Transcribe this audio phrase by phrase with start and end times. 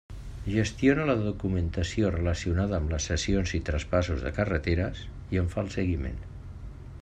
[0.51, 5.05] Gestiona la documentació relacionada amb les cessions i traspassos de carreteres
[5.37, 6.21] i en fa el seguiment.